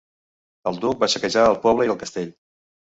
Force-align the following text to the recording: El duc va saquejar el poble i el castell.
El 0.71 0.79
duc 0.87 1.05
va 1.05 1.11
saquejar 1.17 1.45
el 1.53 1.61
poble 1.69 1.89
i 1.91 1.95
el 1.97 2.05
castell. 2.05 2.37